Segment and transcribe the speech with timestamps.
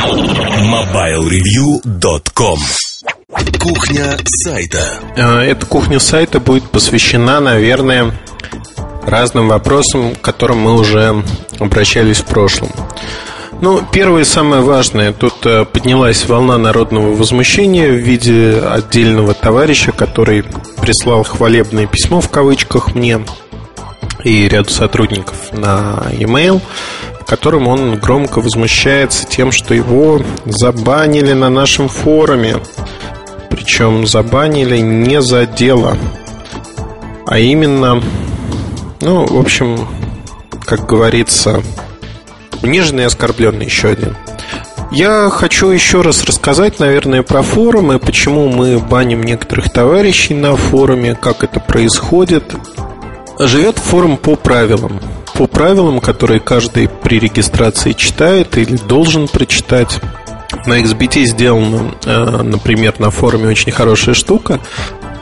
[0.00, 2.58] MobileReview.com
[3.58, 4.78] Кухня сайта.
[5.18, 8.18] А, Эта кухня сайта будет посвящена, наверное,
[9.04, 11.22] разным вопросам, к которым мы уже
[11.58, 12.70] обращались в прошлом.
[13.60, 19.92] Ну, первое и самое важное, тут э, поднялась волна народного возмущения в виде отдельного товарища,
[19.92, 20.44] который
[20.80, 23.20] прислал хвалебное письмо в кавычках мне
[24.24, 26.62] и ряду сотрудников на e-mail,
[27.30, 32.56] котором он громко возмущается тем, что его забанили на нашем форуме.
[33.48, 35.96] Причем забанили не за дело,
[37.28, 38.02] а именно,
[39.00, 39.86] ну, в общем,
[40.64, 41.62] как говорится,
[42.64, 44.16] униженный и оскорбленный еще один.
[44.90, 51.14] Я хочу еще раз рассказать, наверное, про форумы, почему мы баним некоторых товарищей на форуме,
[51.14, 52.56] как это происходит.
[53.38, 55.00] Живет форум по правилам.
[55.40, 59.98] По правилам, которые каждый при регистрации читает или должен прочитать.
[60.66, 64.60] На XBT сделана, э, например, на форуме очень хорошая штука.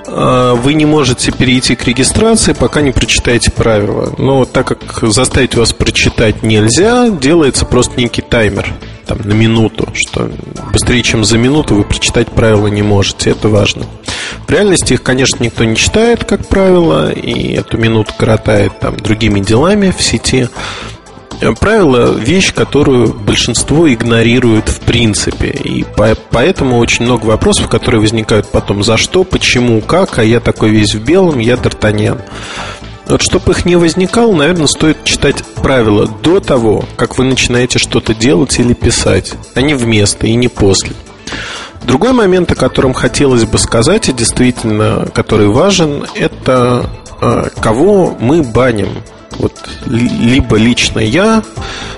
[0.09, 4.13] А, вы не можете перейти к регистрации, пока не прочитаете правила.
[4.19, 8.67] Но так как заставить вас прочитать нельзя, делается просто некий таймер
[9.07, 10.29] там, на минуту, что
[10.73, 13.31] быстрее, чем за минуту вы прочитать правила не можете.
[13.31, 13.87] Это важно.
[14.49, 19.41] В реальности их, конечно, никто не читает, как правило, и эту минуту коротает там, другими
[19.41, 20.49] делами в сети.
[21.61, 25.49] Правило– вещь, которую большинство игнорирует в принципе.
[25.49, 25.85] И
[26.31, 28.83] поэтому очень много вопросов, которые возникают потом.
[28.83, 32.23] За что, почему, как, а я такой весь в белом, я Д'Артаньян.
[33.07, 38.15] Вот чтобы их не возникало, наверное, стоит читать правила до того, как вы начинаете что-то
[38.15, 40.93] делать или писать, а не вместо и не после.
[41.83, 46.91] Другой момент, о котором хотелось бы сказать, и действительно, который важен, это
[47.21, 48.89] э, кого мы баним
[49.39, 49.55] вот
[49.87, 51.43] либо лично я,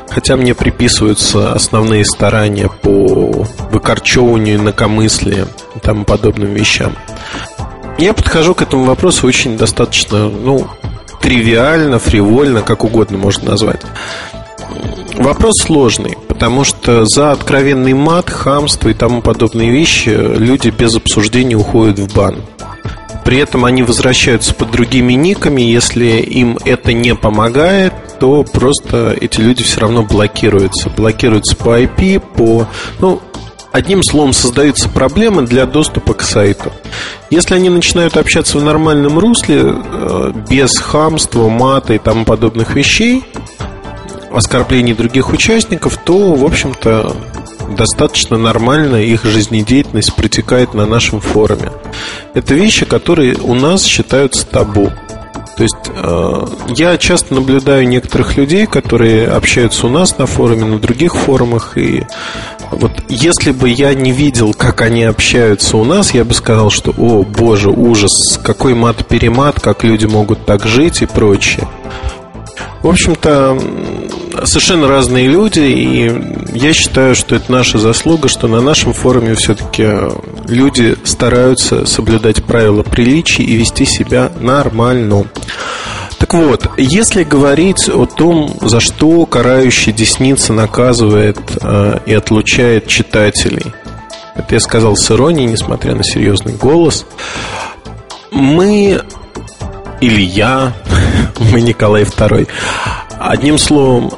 [0.08, 6.94] хотя мне приписываются основные старания по выкорчевыванию инакомыслия и тому подобным вещам.
[7.98, 10.66] Я подхожу к этому вопросу очень достаточно, ну,
[11.20, 13.82] тривиально, фривольно, как угодно можно назвать.
[15.16, 21.54] Вопрос сложный, потому что за откровенный мат, хамство и тому подобные вещи люди без обсуждения
[21.54, 22.36] уходят в бан.
[23.26, 25.60] При этом они возвращаются под другими никами.
[25.60, 30.88] Если им это не помогает, то просто эти люди все равно блокируются.
[30.88, 32.66] Блокируются по IP, по...
[33.00, 33.20] Ну,
[33.70, 36.72] Одним словом, создаются проблемы для доступа к сайту.
[37.30, 43.22] Если они начинают общаться в нормальном русле, э, без хамства, мата и тому подобных вещей,
[44.32, 47.16] оскорблений других участников, то, в общем-то,
[47.76, 51.70] достаточно нормально их жизнедеятельность протекает на нашем форуме.
[52.34, 54.90] Это вещи, которые у нас считаются табу.
[55.56, 60.78] То есть э, я часто наблюдаю некоторых людей, которые общаются у нас на форуме, на
[60.78, 62.06] других форумах, и
[62.70, 66.94] вот если бы я не видел, как они общаются у нас, я бы сказал, что,
[66.96, 71.68] о, боже, ужас, какой мат-перемат, как люди могут так жить и прочее.
[72.82, 73.58] В общем-то,
[74.44, 79.86] совершенно разные люди, и я считаю, что это наша заслуга, что на нашем форуме все-таки
[80.48, 85.26] люди стараются соблюдать правила приличия и вести себя нормально.
[86.18, 93.72] Так вот, если говорить о том, за что карающий десница наказывает э, и отлучает читателей,
[94.34, 97.06] это я сказал с иронией, несмотря на серьезный голос,
[98.30, 99.02] мы
[100.00, 100.72] или я,
[101.52, 102.48] мы Николай II.
[103.18, 104.10] Одним словом,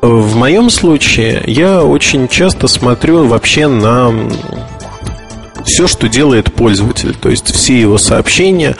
[0.00, 4.12] в моем случае я очень часто смотрю вообще на
[5.64, 8.76] все, что делает пользователь, то есть все его сообщения,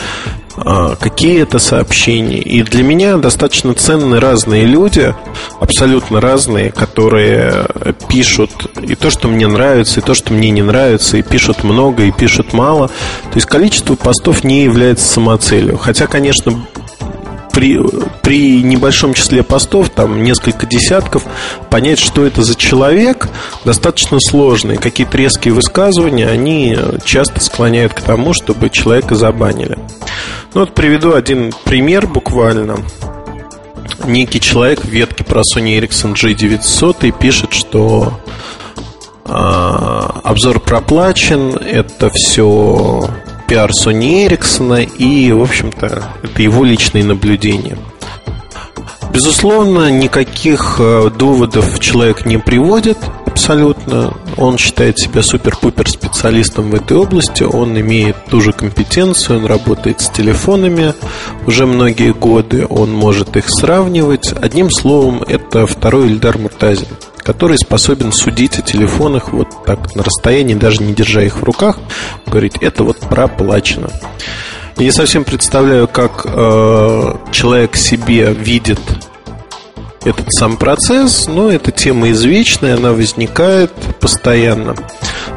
[0.57, 2.39] какие это сообщения.
[2.39, 5.15] И для меня достаточно ценны разные люди,
[5.61, 7.67] абсолютно разные, которые
[8.09, 8.51] пишут
[8.83, 12.13] и то, что мне нравится, и то, что мне не нравится, и пишут много, и
[12.13, 12.89] пишут мало.
[12.89, 15.79] То есть количество постов не является самоцелью.
[15.79, 16.67] Хотя, конечно,
[17.53, 17.81] при,
[18.23, 21.25] при небольшом числе постов, там несколько десятков,
[21.69, 23.29] понять, что это за человек,
[23.65, 24.73] достаточно сложно.
[24.73, 29.79] И какие-то резкие высказывания, они часто склоняют к тому, чтобы человека забанили.
[30.55, 32.79] Ну вот приведу один пример буквально.
[34.05, 38.19] Некий человек в ветке про Sony Ericsson G900 и пишет, что
[39.27, 43.11] э, обзор проплачен, это все
[43.51, 47.77] пиар Sony Ericsson и, в общем-то, это его личные наблюдения.
[49.13, 52.97] Безусловно, никаких э, доводов человек не приводит,
[53.31, 54.15] абсолютно.
[54.37, 57.43] Он считает себя супер-пупер специалистом в этой области.
[57.43, 60.95] Он имеет ту же компетенцию, он работает с телефонами
[61.47, 64.33] уже многие годы, он может их сравнивать.
[64.33, 66.89] Одним словом, это второй Ильдар Муртазин
[67.23, 71.79] который способен судить о телефонах вот так на расстоянии, даже не держа их в руках,
[72.27, 73.91] говорить, это вот проплачено.
[74.79, 78.81] Я не совсем представляю, как э, человек себе видит
[80.05, 84.75] этот сам процесс, но эта тема извечная, она возникает постоянно.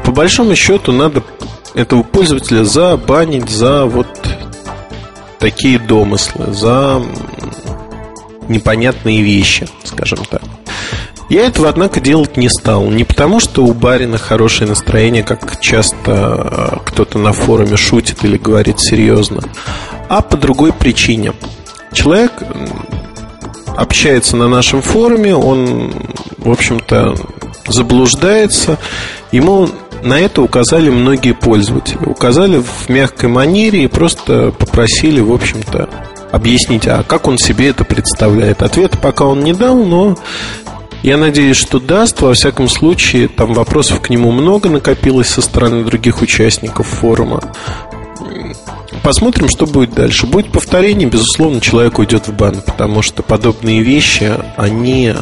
[0.04, 1.22] По большому счету надо
[1.74, 4.06] этого пользователя забанить за вот
[5.38, 7.02] такие домыслы, за
[8.48, 10.42] непонятные вещи, скажем так.
[11.30, 12.86] Я этого, однако, делать не стал.
[12.90, 18.36] Не потому, что у барина хорошее настроение, как часто э, кто-то на форуме шутит или
[18.36, 19.40] говорит серьезно,
[20.08, 21.32] а по другой причине.
[21.92, 22.32] Человек
[23.76, 25.92] общается на нашем форуме, он,
[26.38, 27.14] в общем-то,
[27.66, 28.78] заблуждается.
[29.32, 29.68] Ему
[30.02, 32.04] на это указали многие пользователи.
[32.04, 35.88] Указали в мягкой манере и просто попросили, в общем-то,
[36.30, 38.62] объяснить, а как он себе это представляет.
[38.62, 40.16] Ответа пока он не дал, но
[41.02, 42.20] я надеюсь, что даст.
[42.22, 47.42] Во всяком случае, там вопросов к нему много накопилось со стороны других участников форума.
[49.04, 50.26] Посмотрим, что будет дальше.
[50.26, 55.12] Будет повторение, безусловно, человек уйдет в бан, потому что подобные вещи, они,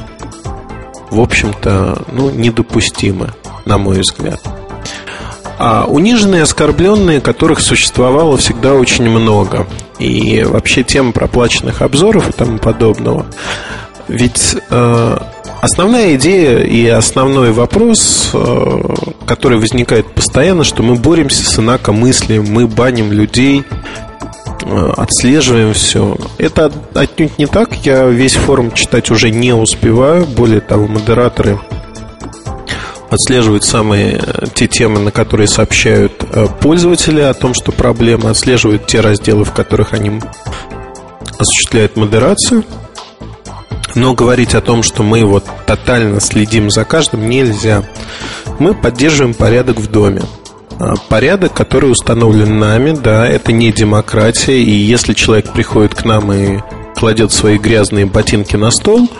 [1.10, 3.30] в общем-то, ну, недопустимы,
[3.64, 4.40] на мой взгляд.
[5.58, 9.66] А униженные, оскорбленные, которых существовало всегда очень много.
[9.98, 13.26] И вообще тема проплаченных обзоров и тому подобного.
[14.06, 15.18] Ведь э,
[15.62, 18.94] Основная идея и основной вопрос, э,
[19.26, 23.62] который возникает постоянно, что мы боремся с инакомыслием, мы баним людей,
[24.64, 26.16] э, отслеживаем все.
[26.38, 27.76] Это отнюдь не так.
[27.84, 30.26] Я весь форум читать уже не успеваю.
[30.26, 31.60] Более того, модераторы
[33.08, 36.24] отслеживают самые э, те темы, на которые сообщают
[36.60, 40.20] пользователи о том, что проблема, отслеживают те разделы, в которых они
[41.38, 42.64] осуществляют модерацию–
[43.94, 47.84] но говорить о том, что мы вот тотально следим за каждым, нельзя.
[48.58, 50.22] Мы поддерживаем порядок в доме.
[50.78, 54.62] А, порядок, который установлен нами, да, это не демократия.
[54.62, 56.60] И если человек приходит к нам и
[56.96, 59.10] кладет свои грязные ботинки на стол,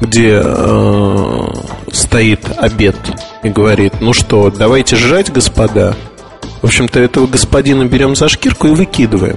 [0.00, 1.46] где э,
[1.92, 2.96] стоит обед
[3.42, 5.94] и говорит, ну что, давайте жрать, господа.
[6.62, 9.36] В общем-то, этого господина берем за шкирку и выкидываем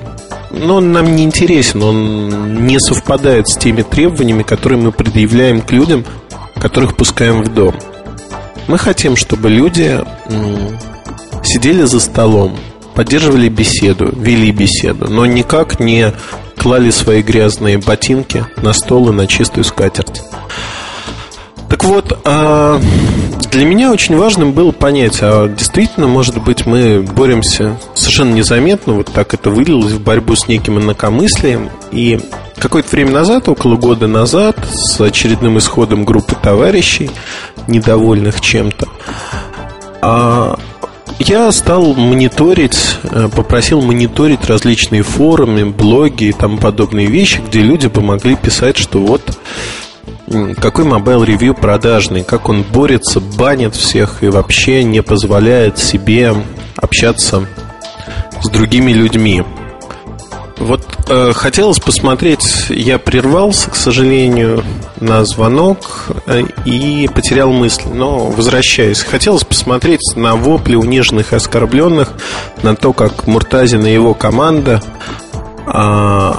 [0.50, 5.72] но он нам не интересен, он не совпадает с теми требованиями, которые мы предъявляем к
[5.72, 6.06] людям,
[6.60, 7.76] которых пускаем в дом.
[8.68, 10.00] Мы хотим, чтобы люди
[11.44, 12.58] сидели за столом,
[12.96, 16.14] поддерживали беседу, вели беседу, но никак не
[16.58, 20.22] клали свои грязные ботинки на стол и на чистую скатерть.
[21.70, 22.82] Так вот, а,
[23.58, 29.12] для меня очень важным было понять, а действительно, может быть, мы боремся совершенно незаметно, вот
[29.12, 31.72] так это вылилось в борьбу с неким инакомыслием.
[31.92, 32.20] И
[32.60, 37.10] какое-то время назад, около года назад, с очередным исходом группы товарищей,
[37.68, 38.88] недовольных чем-то,
[40.04, 40.60] а,
[41.18, 47.88] я стал мониторить, э, попросил мониторить различные форумы, блоги и тому подобные вещи, где люди
[47.88, 49.36] бы могли писать, что вот
[50.60, 56.36] какой Mobile Review продажный, как он борется, банит всех и вообще не позволяет себе
[56.76, 57.48] общаться
[58.42, 59.44] с другими людьми.
[60.58, 64.64] Вот э, хотелось посмотреть, я прервался, к сожалению,
[65.00, 69.02] на звонок э, и потерял мысль, но возвращаюсь.
[69.02, 72.12] Хотелось посмотреть на вопли униженных и оскорбленных,
[72.64, 74.82] на то, как Муртазин и его команда
[75.68, 76.32] э,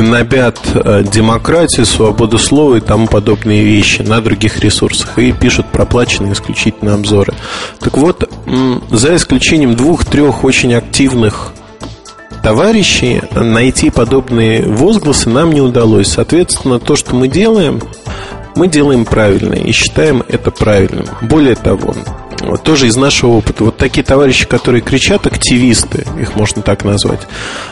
[0.00, 6.32] гнобят э, демократию, свободу слова и тому подобные вещи на других ресурсах и пишут проплаченные
[6.32, 7.34] исключительно обзоры.
[7.80, 8.28] Так вот,
[8.90, 11.52] за исключением двух-трех очень активных
[12.42, 16.08] товарищей, найти подобные возгласы нам не удалось.
[16.08, 17.80] Соответственно, то, что мы делаем,
[18.54, 21.06] мы делаем правильно и считаем это правильным.
[21.22, 21.94] Более того,
[22.40, 27.20] вот тоже из нашего опыта, вот такие товарищи, которые кричат, активисты, их можно так назвать,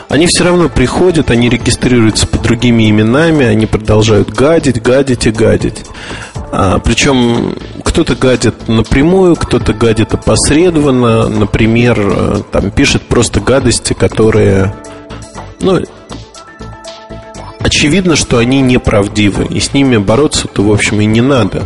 [0.07, 5.85] они все равно приходят, они регистрируются под другими именами, они продолжают гадить, гадить и гадить.
[6.51, 14.73] А, причем кто-то гадит напрямую, кто-то гадит опосредованно, например, э, там пишет просто гадости, которые,
[15.61, 15.79] ну,
[17.59, 21.63] очевидно, что они неправдивы, и с ними бороться-то, в общем, и не надо.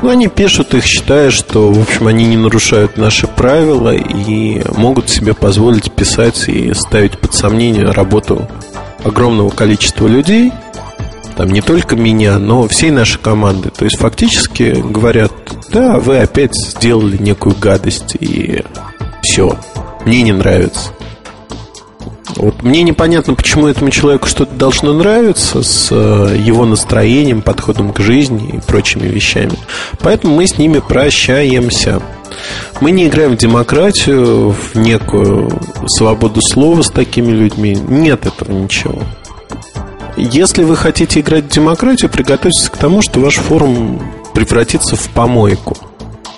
[0.00, 5.10] Ну, они пишут их, считая, что, в общем, они не нарушают наши правила и могут
[5.10, 8.48] себе позволить писать и ставить под сомнение работу
[9.04, 10.52] огромного количества людей,
[11.36, 13.70] там не только меня, но всей нашей команды.
[13.70, 15.32] То есть фактически говорят
[15.70, 18.62] да, вы опять сделали некую гадость, и
[19.22, 19.58] все,
[20.04, 20.90] мне не нравится.
[22.38, 27.98] Вот мне непонятно, почему этому человеку что-то должно нравиться с э, его настроением, подходом к
[27.98, 29.54] жизни и прочими вещами.
[29.98, 32.00] Поэтому мы с ними прощаемся.
[32.80, 35.50] Мы не играем в демократию, в некую
[35.88, 37.76] свободу слова с такими людьми.
[37.88, 39.02] Нет этого ничего.
[40.16, 44.00] Если вы хотите играть в демократию, приготовьтесь к тому, что ваш форум
[44.32, 45.76] превратится в помойку.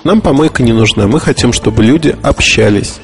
[0.05, 1.07] Нам помойка не нужна.
[1.07, 3.01] Мы хотим, чтобы люди общались.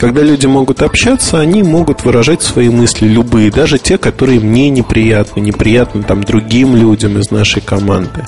[0.00, 5.40] Когда люди могут общаться, они могут выражать свои мысли, любые, даже те, которые мне неприятны,
[5.40, 8.24] неприятны там другим людям из нашей команды.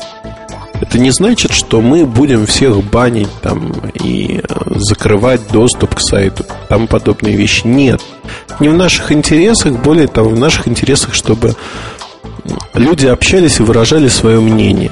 [0.83, 6.45] Это не значит, что мы будем всех банить там и э, закрывать доступ к сайту,
[6.69, 7.67] там подобные вещи.
[7.67, 8.03] Нет.
[8.61, 11.57] Не в наших интересах, более того, в наших интересах, чтобы
[12.75, 14.91] люди общались и выражали свое мнение.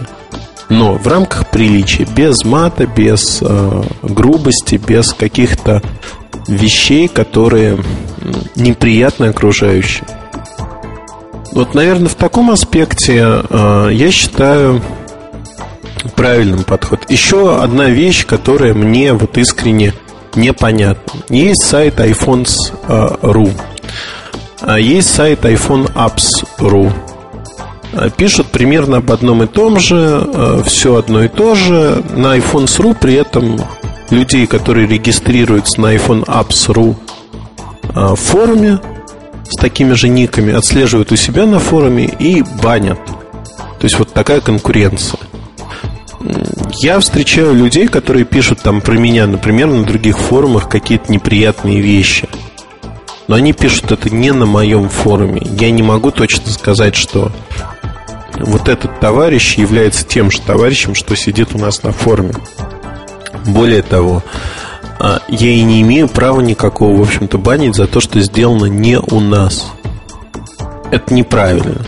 [0.71, 5.83] Но в рамках приличия, без мата, без э, грубости, без каких-то
[6.51, 7.79] вещей, которые
[8.57, 10.05] неприятны окружающим.
[11.53, 14.83] Вот, наверное, в таком аспекте э, я считаю
[16.15, 17.01] правильным подход.
[17.09, 19.95] Еще одна вещь, которая мне вот искренне
[20.35, 21.21] непонятна.
[21.29, 23.51] Есть сайт iPhones.ru,
[24.61, 26.93] а есть сайт iPhoneApps.ru.
[28.17, 32.05] Пишут примерно об одном и том же, все одно и то же.
[32.15, 33.61] На iPhones.ru при этом
[34.11, 36.97] людей, которые регистрируются на iPhone Apps.ru
[37.95, 38.81] а, форуме
[39.49, 43.05] с такими же никами, отслеживают у себя на форуме и банят.
[43.07, 45.19] То есть вот такая конкуренция.
[46.83, 52.29] Я встречаю людей, которые пишут там про меня, например, на других форумах какие-то неприятные вещи.
[53.27, 55.41] Но они пишут это не на моем форуме.
[55.59, 57.33] Я не могу точно сказать, что
[58.39, 62.35] вот этот товарищ является тем же товарищем, что сидит у нас на форуме.
[63.47, 64.23] Более того,
[64.99, 68.99] а, я и не имею права никакого, в общем-то, банить за то, что сделано не
[68.99, 69.67] у нас.
[70.91, 71.85] Это неправильно.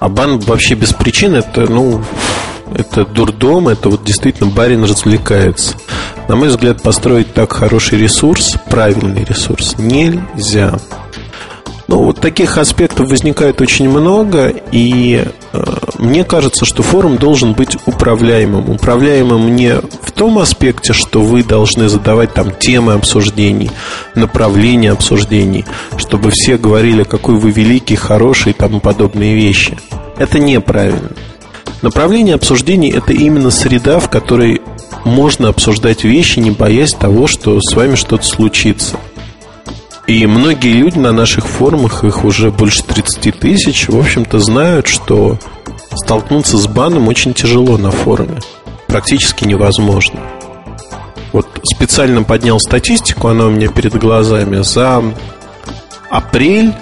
[0.00, 2.02] А бан вообще без причин это, ну,
[2.74, 5.76] это дурдом, это вот действительно барин развлекается.
[6.28, 10.78] На мой взгляд, построить так хороший ресурс, правильный ресурс, нельзя.
[11.88, 15.64] Ну, вот таких аспектов возникает очень много, и э,
[15.98, 18.70] мне кажется, что форум должен быть управляемым.
[18.70, 23.70] Управляемым не в том аспекте, что вы должны задавать там темы обсуждений,
[24.14, 25.64] направления обсуждений,
[25.96, 29.76] чтобы все говорили, какой вы великий, хороший и тому подобные вещи.
[30.18, 31.10] Это неправильно.
[31.82, 34.62] Направление обсуждений– это именно среда, в которой
[35.04, 38.96] можно обсуждать вещи, не боясь того, что с вами что-то случится–
[40.06, 45.38] и многие люди на наших форумах, их уже больше 30 тысяч, в общем-то знают, что
[45.94, 48.40] столкнуться с баном очень тяжело на форуме.
[48.88, 50.20] Практически невозможно.
[51.32, 54.62] Вот специально поднял статистику, она у меня перед глазами.
[54.62, 55.02] За
[56.10, 56.74] апрель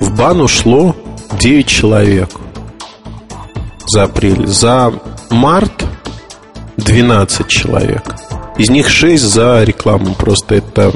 [0.00, 0.96] в бан ушло
[1.38, 2.30] 9 человек.
[3.86, 4.46] За апрель.
[4.46, 4.92] За
[5.28, 5.84] март
[6.78, 8.16] 12 человек.
[8.58, 10.14] Из них 6 за рекламу.
[10.14, 10.92] Просто это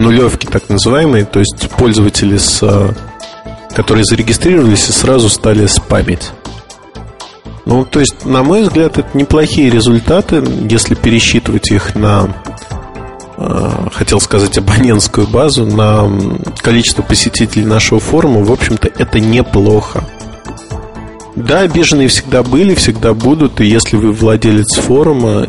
[0.00, 2.92] нулевки так называемые, то есть пользователи, с, э,
[3.74, 6.30] которые зарегистрировались и сразу стали спамить.
[7.66, 12.34] Ну, то есть, на мой взгляд, это неплохие результаты, если пересчитывать их на,
[13.36, 16.10] э, хотел сказать, абонентскую базу, на
[16.62, 20.04] количество посетителей нашего форума, в общем-то, это неплохо.
[21.36, 25.46] Да, обиженные всегда были, всегда будут, и если вы владелец форума,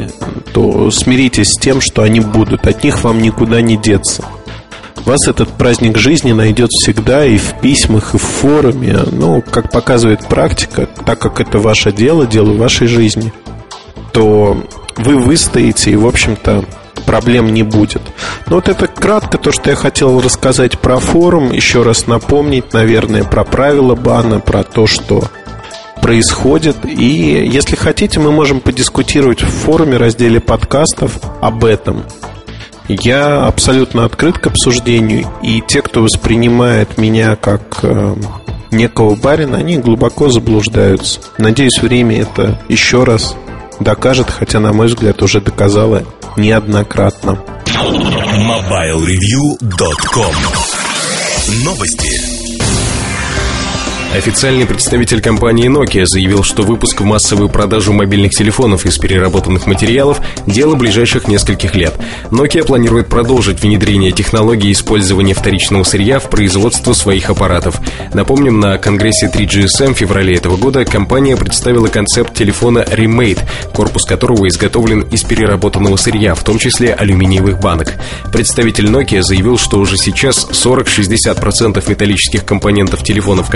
[0.53, 4.23] то смиритесь с тем, что они будут, от них вам никуда не деться.
[5.05, 8.99] Вас этот праздник жизни найдет всегда и в письмах, и в форуме.
[9.11, 13.33] Ну, как показывает практика, так как это ваше дело, дело вашей жизни,
[14.13, 14.63] то
[14.97, 16.65] вы выстоите и, в общем-то,
[17.05, 18.01] проблем не будет.
[18.47, 23.23] Но вот это кратко то, что я хотел рассказать про форум, еще раз напомнить, наверное,
[23.23, 25.23] про правила бана, про то, что
[26.01, 26.77] происходит.
[26.85, 32.03] И если хотите, мы можем подискутировать в форуме, разделе подкастов об этом.
[32.99, 38.15] Я абсолютно открыт к обсуждению, и те, кто воспринимает меня как э,
[38.71, 41.21] некого барина, они глубоко заблуждаются.
[41.37, 43.37] Надеюсь, время это еще раз
[43.79, 46.03] докажет, хотя, на мой взгляд, уже доказало
[46.35, 47.39] неоднократно.
[47.65, 50.35] MobileReview.com
[51.63, 52.30] Новости.
[54.13, 60.19] Официальный представитель компании Nokia заявил, что выпуск в массовую продажу мобильных телефонов из переработанных материалов–
[60.45, 61.93] дело ближайших нескольких лет.
[62.29, 67.79] Nokia планирует продолжить внедрение технологии использования вторичного сырья в производство своих аппаратов.
[68.13, 73.39] Напомним, на конгрессе 3GSM в феврале этого года компания представила концепт телефона Remade,
[73.73, 77.93] корпус которого изготовлен из переработанного сырья, в том числе алюминиевых банок.
[78.33, 83.49] Представитель Nokia заявил, что уже сейчас 40-60% металлических компонентов телефонов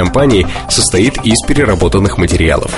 [0.69, 2.71] состоит из переработанных материалов.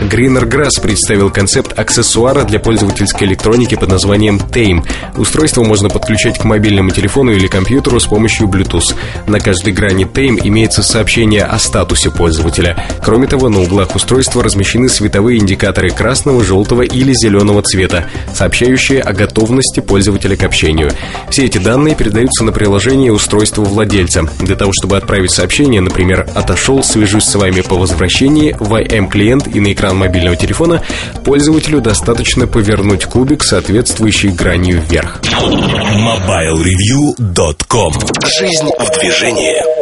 [0.00, 4.84] Greener Grass представил концепт аксессуара для пользовательской электроники под названием Tame.
[5.16, 8.94] Устройство можно подключать к мобильному телефону или компьютеру с помощью Bluetooth.
[9.26, 12.76] На каждой грани Tame имеется сообщение о статусе пользователя.
[13.02, 19.12] Кроме того, на углах устройства размещены световые индикаторы красного, желтого или зеленого цвета, сообщающие о
[19.12, 20.90] готовности пользователя к общению.
[21.30, 24.28] Все эти данные передаются на приложение устройства владельца.
[24.40, 28.56] Для того, чтобы отправить сообщение, например, «отошел с свяжусь с вами по возвращении.
[28.60, 30.80] В IM-клиент и на экран мобильного телефона,
[31.24, 35.20] пользователю достаточно повернуть кубик, соответствующий гранью вверх.
[35.32, 37.94] MobileReview.com
[38.38, 39.73] Жизнь в движении